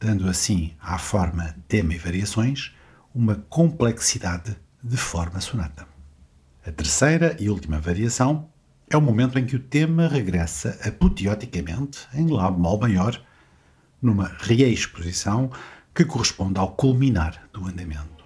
dando 0.00 0.28
assim 0.28 0.74
à 0.80 0.98
forma 0.98 1.54
tema 1.68 1.94
e 1.94 1.98
variações 1.98 2.74
uma 3.14 3.36
complexidade 3.36 4.56
de 4.82 4.96
forma 4.96 5.40
sonata. 5.40 5.86
A 6.66 6.72
terceira 6.72 7.36
e 7.38 7.48
última 7.48 7.78
variação 7.78 8.48
é 8.90 8.96
o 8.96 9.00
momento 9.00 9.38
em 9.38 9.46
que 9.46 9.54
o 9.54 9.60
tema 9.60 10.08
regressa 10.08 10.76
apoteoticamente 10.84 12.08
em 12.14 12.26
Lá 12.26 12.50
bemol 12.50 12.80
maior 12.80 13.24
numa 14.00 14.30
reexposição 14.38 15.50
que 15.94 16.04
corresponde 16.04 16.58
ao 16.58 16.72
culminar 16.72 17.48
do 17.52 17.66
andamento. 17.66 18.19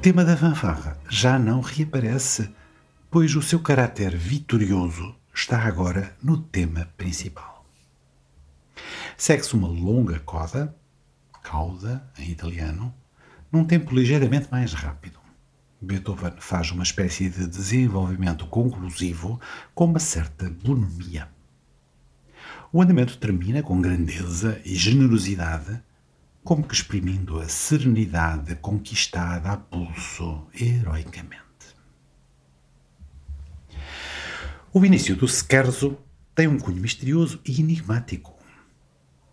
Tema 0.00 0.24
da 0.24 0.34
fanfarra 0.34 0.96
já 1.10 1.38
não 1.38 1.60
reaparece, 1.60 2.50
pois 3.10 3.36
o 3.36 3.42
seu 3.42 3.60
caráter 3.60 4.16
vitorioso 4.16 5.14
está 5.34 5.62
agora 5.62 6.16
no 6.22 6.38
tema 6.38 6.88
principal. 6.96 7.66
Segue-se 9.14 9.52
uma 9.52 9.68
longa 9.68 10.18
coda, 10.20 10.74
cauda 11.42 12.02
em 12.18 12.30
italiano, 12.30 12.94
num 13.52 13.62
tempo 13.62 13.94
ligeiramente 13.94 14.48
mais 14.50 14.72
rápido. 14.72 15.18
Beethoven 15.82 16.32
faz 16.38 16.70
uma 16.70 16.82
espécie 16.82 17.28
de 17.28 17.46
desenvolvimento 17.46 18.46
conclusivo 18.46 19.38
com 19.74 19.84
uma 19.84 19.98
certa 19.98 20.48
bonomia. 20.48 21.28
O 22.72 22.80
andamento 22.80 23.18
termina 23.18 23.62
com 23.62 23.82
grandeza 23.82 24.62
e 24.64 24.74
generosidade 24.74 25.82
como 26.42 26.66
que 26.66 26.74
exprimindo 26.74 27.38
a 27.38 27.48
serenidade 27.48 28.54
conquistada 28.56 29.50
a 29.50 29.56
pulso 29.56 30.46
heroicamente. 30.54 31.40
O 34.72 34.84
início 34.84 35.16
do 35.16 35.28
Scherzo 35.28 35.98
tem 36.34 36.46
um 36.46 36.58
cunho 36.58 36.80
misterioso 36.80 37.40
e 37.44 37.60
enigmático, 37.60 38.34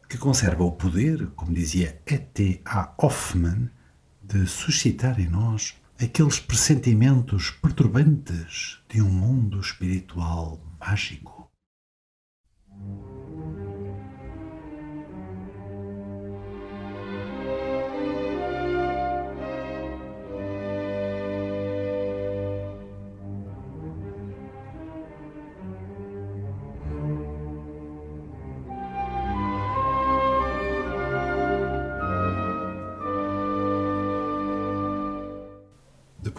que 0.09 0.17
conserva 0.17 0.63
o 0.63 0.71
poder, 0.71 1.27
como 1.35 1.53
dizia 1.53 2.01
E.T.A. 2.05 2.93
Hoffman, 2.97 3.69
de 4.21 4.45
suscitar 4.45 5.19
em 5.19 5.27
nós 5.27 5.75
aqueles 5.99 6.39
pressentimentos 6.39 7.51
perturbantes 7.51 8.79
de 8.89 9.01
um 9.01 9.09
mundo 9.09 9.59
espiritual 9.59 10.59
mágico. 10.79 11.49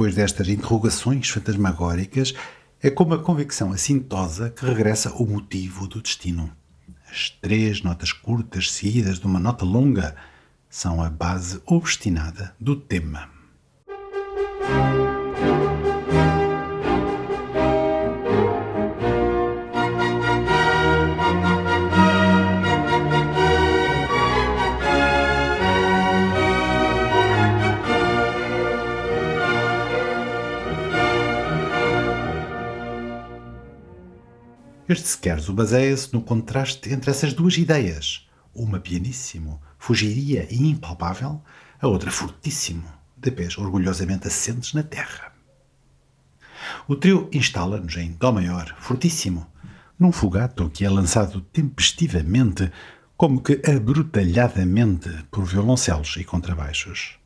Depois 0.09 0.15
destas 0.15 0.49
interrogações 0.49 1.29
fantasmagóricas, 1.29 2.33
é 2.81 2.89
como 2.89 3.15
a 3.15 3.23
convicção 3.23 3.73
assintosa 3.73 4.51
que 4.51 4.65
regressa 4.65 5.13
o 5.13 5.27
motivo 5.27 5.87
do 5.87 6.01
destino. 6.01 6.51
As 7.11 7.31
três 7.31 7.83
notas 7.83 8.13
curtas 8.13 8.71
seguidas 8.73 9.19
de 9.19 9.27
uma 9.27 9.41
nota 9.41 9.65
longa 9.65 10.15
são 10.71 11.03
a 11.03 11.11
base 11.11 11.61
obstinada 11.67 12.55
do 12.59 12.77
tema. 12.77 13.29
Este 34.89 35.07
scherzo 35.07 35.53
baseia-se 35.53 36.15
no 36.15 36.23
contraste 36.23 36.91
entre 36.91 37.11
essas 37.11 37.35
duas 37.35 37.59
ideias. 37.59 38.27
Uma 38.55 38.81
pianíssimo, 38.81 39.61
fugiria 39.79 40.49
e 40.51 40.67
impalpável, 40.67 41.43
a 41.79 41.87
outra 41.87 42.11
fortíssimo, 42.11 42.89
de 43.15 43.31
pés 43.31 43.59
orgulhosamente 43.59 44.29
assentes 44.29 44.73
na 44.73 44.83
terra. 44.83 45.31
O 46.89 46.97
trio 46.97 47.29
instala-nos 47.31 47.99
em 47.99 48.13
Dó 48.13 48.33
maior, 48.33 48.75
fortíssimo, 48.81 49.47
num 49.99 50.11
fugato 50.11 50.71
que 50.71 50.87
é 50.87 50.89
lançado 50.89 51.43
tempestivamente, 51.43 52.73
como 53.15 53.43
que 53.43 53.61
abrutalhadamente, 53.71 55.11
por 55.31 55.45
violoncelos 55.45 56.17
e 56.17 56.25
contrabaixos. 56.25 57.19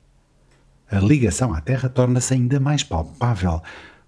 A 0.91 0.99
ligação 0.99 1.55
à 1.55 1.61
terra 1.61 1.89
torna-se 1.89 2.35
ainda 2.35 2.59
mais 2.59 2.83
palpável, 2.83 3.63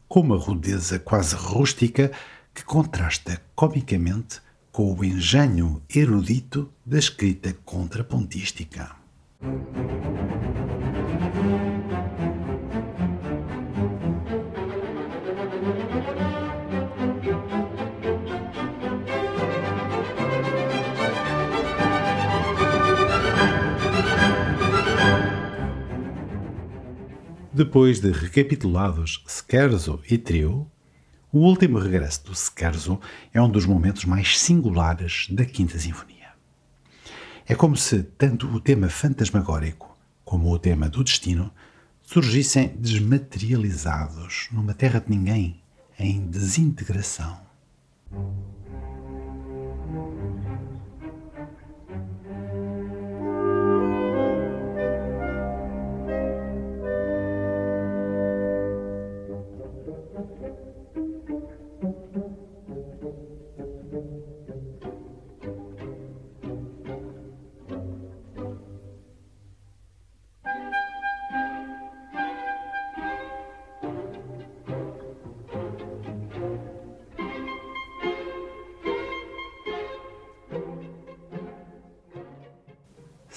com 0.08 0.20
uma 0.20 0.36
rudeza 0.36 0.98
quase 0.98 1.36
rústica 1.36 2.10
que 2.54 2.64
contrasta 2.64 3.42
comicamente 3.54 4.40
com 4.70 4.94
o 4.94 5.04
engenho 5.04 5.82
erudito 5.94 6.72
da 6.86 6.98
escrita 6.98 7.54
contrapontística. 7.64 8.96
Depois 27.52 28.00
de 28.00 28.10
recapitulados 28.10 29.22
Scherzo 29.28 30.00
e 30.10 30.18
Trio, 30.18 30.68
o 31.34 31.38
último 31.38 31.80
regresso 31.80 32.26
do 32.26 32.32
Scherzo 32.32 33.00
é 33.32 33.42
um 33.42 33.50
dos 33.50 33.66
momentos 33.66 34.04
mais 34.04 34.38
singulares 34.38 35.26
da 35.28 35.44
Quinta 35.44 35.76
Sinfonia. 35.76 36.28
É 37.44 37.56
como 37.56 37.76
se 37.76 38.04
tanto 38.04 38.46
o 38.46 38.60
tema 38.60 38.88
fantasmagórico 38.88 39.98
como 40.24 40.48
o 40.52 40.58
tema 40.60 40.88
do 40.88 41.02
destino 41.02 41.52
surgissem 42.02 42.68
desmaterializados 42.78 44.46
numa 44.52 44.74
terra 44.74 45.00
de 45.00 45.10
ninguém, 45.10 45.60
em 45.98 46.24
desintegração. 46.24 47.36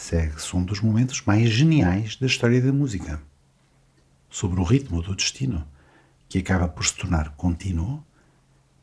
Segue-se 0.08 0.56
um 0.56 0.63
dos 0.63 0.80
momentos 0.80 1.22
mais 1.26 1.50
geniais 1.50 2.15
da 2.15 2.28
história 2.28 2.62
da 2.62 2.72
música. 2.72 3.22
Sobre 4.30 4.62
o 4.62 4.63
ritmo 4.63 5.02
do 5.02 5.13
destino, 5.13 5.67
que 6.30 6.38
acaba 6.38 6.70
por 6.70 6.86
se 6.86 6.96
tornar 6.96 7.36
contínuo, 7.36 8.02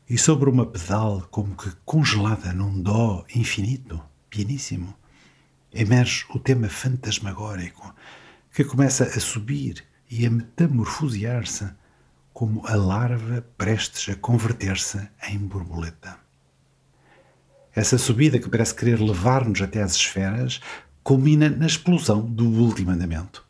e 0.07 0.19
sobre 0.19 0.51
uma 0.51 0.67
pedal 0.67 1.27
como 1.31 1.55
que 1.55 1.71
congelada 1.83 2.53
num 2.53 2.79
dó 2.79 3.25
infinito, 3.33 3.99
pianíssimo, 4.29 4.95
emerge 5.73 6.25
o 6.29 6.37
tema 6.37 6.69
fantasmagórico 6.69 7.91
que 8.53 8.63
começa 8.63 9.05
a 9.05 9.19
subir 9.19 9.83
e 10.11 10.27
a 10.27 10.29
metamorfosear-se 10.29 11.67
como 12.33 12.63
a 12.67 12.75
larva 12.75 13.43
prestes 13.57 14.13
a 14.13 14.15
converter-se 14.15 15.09
em 15.27 15.39
borboleta. 15.39 16.19
Essa 17.73 17.97
subida 17.97 18.37
que 18.37 18.47
parece 18.47 18.75
querer 18.75 19.01
levar-nos 19.01 19.59
até 19.59 19.81
às 19.81 19.95
esferas 19.95 20.61
culmina 21.05 21.47
na 21.51 21.67
explosão 21.67 22.21
do 22.21 22.49
último 22.49 22.89
andamento, 22.89 23.45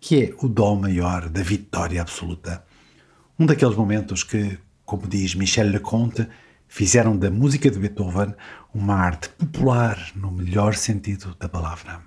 que 0.00 0.24
é 0.24 0.34
o 0.44 0.48
dó 0.48 0.74
maior 0.74 1.28
da 1.28 1.40
vitória 1.40 2.02
absoluta. 2.02 2.64
Um 3.38 3.46
daqueles 3.46 3.76
momentos 3.76 4.24
que, 4.24 4.58
como 4.84 5.06
diz 5.06 5.36
Michel 5.36 5.68
Leconte, 5.68 6.26
fizeram 6.66 7.16
da 7.16 7.30
música 7.30 7.70
de 7.70 7.78
Beethoven 7.78 8.34
uma 8.74 8.96
arte 8.96 9.28
popular 9.28 10.10
no 10.16 10.32
melhor 10.32 10.74
sentido 10.74 11.36
da 11.38 11.48
palavra. 11.48 12.00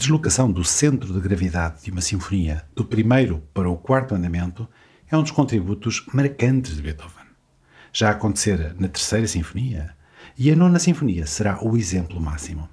Deslocação 0.00 0.50
do 0.50 0.64
centro 0.64 1.12
de 1.12 1.20
gravidade 1.20 1.84
de 1.84 1.90
uma 1.90 2.00
sinfonia 2.00 2.64
do 2.74 2.82
primeiro 2.82 3.42
para 3.52 3.68
o 3.68 3.76
quarto 3.76 4.14
andamento 4.14 4.66
é 5.10 5.16
um 5.16 5.20
dos 5.20 5.30
contributos 5.30 6.06
marcantes 6.14 6.74
de 6.74 6.80
Beethoven. 6.80 7.26
Já 7.92 8.10
acontecera 8.10 8.74
na 8.78 8.88
terceira 8.88 9.26
sinfonia, 9.26 9.94
e 10.38 10.50
a 10.50 10.56
nona 10.56 10.78
sinfonia 10.78 11.26
será 11.26 11.62
o 11.62 11.76
exemplo 11.76 12.18
máximo. 12.18 12.66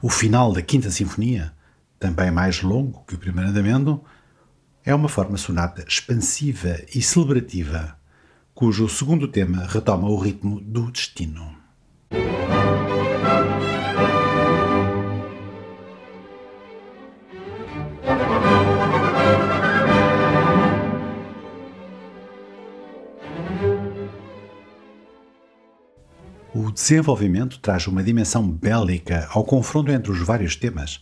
O 0.00 0.08
final 0.08 0.52
da 0.52 0.62
quinta 0.62 0.90
sinfonia, 0.92 1.52
também 1.98 2.30
mais 2.30 2.62
longo 2.62 3.04
que 3.04 3.16
o 3.16 3.18
primeiro 3.18 3.50
andamento, 3.50 4.00
é 4.84 4.94
uma 4.94 5.08
forma 5.08 5.36
sonata 5.36 5.84
expansiva 5.88 6.80
e 6.94 7.02
celebrativa, 7.02 7.98
cujo 8.54 8.88
segundo 8.88 9.26
tema 9.26 9.66
retoma 9.66 10.08
o 10.08 10.16
ritmo 10.16 10.60
do 10.60 10.88
destino. 10.92 11.56
O 26.52 26.72
desenvolvimento 26.72 27.60
traz 27.60 27.86
uma 27.86 28.02
dimensão 28.02 28.50
bélica 28.50 29.28
ao 29.30 29.44
confronto 29.44 29.92
entre 29.92 30.10
os 30.10 30.18
vários 30.18 30.56
temas, 30.56 31.00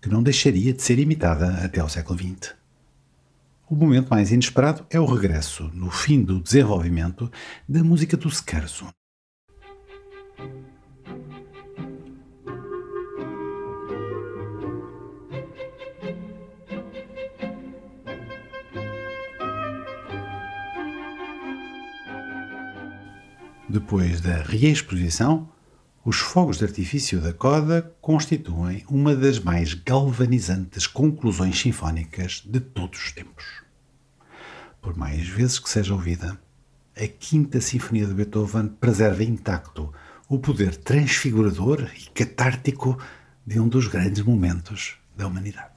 que 0.00 0.08
não 0.08 0.22
deixaria 0.22 0.72
de 0.72 0.80
ser 0.82 1.00
imitada 1.00 1.48
até 1.64 1.80
ao 1.80 1.88
século 1.88 2.16
XX. 2.16 2.54
O 3.68 3.74
momento 3.74 4.08
mais 4.08 4.30
inesperado 4.30 4.86
é 4.88 5.00
o 5.00 5.04
regresso, 5.04 5.68
no 5.74 5.90
fim 5.90 6.22
do 6.22 6.38
desenvolvimento, 6.38 7.28
da 7.68 7.82
música 7.82 8.16
do 8.16 8.30
scherzo. 8.30 8.86
Depois 23.74 24.20
da 24.20 24.36
reexposição, 24.36 25.48
os 26.04 26.18
fogos 26.18 26.58
de 26.58 26.64
artifício 26.64 27.20
da 27.20 27.32
coda 27.32 27.92
constituem 28.00 28.84
uma 28.88 29.16
das 29.16 29.40
mais 29.40 29.74
galvanizantes 29.74 30.86
conclusões 30.86 31.58
sinfónicas 31.58 32.40
de 32.46 32.60
todos 32.60 33.00
os 33.00 33.10
tempos. 33.10 33.44
Por 34.80 34.96
mais 34.96 35.26
vezes 35.26 35.58
que 35.58 35.68
seja 35.68 35.92
ouvida, 35.92 36.40
a 36.96 37.08
Quinta 37.08 37.60
Sinfonia 37.60 38.06
de 38.06 38.14
Beethoven 38.14 38.68
preserva 38.68 39.24
intacto 39.24 39.92
o 40.28 40.38
poder 40.38 40.76
transfigurador 40.76 41.90
e 41.96 42.08
catártico 42.10 42.96
de 43.44 43.58
um 43.58 43.66
dos 43.66 43.88
grandes 43.88 44.22
momentos 44.22 44.98
da 45.16 45.26
humanidade. 45.26 45.73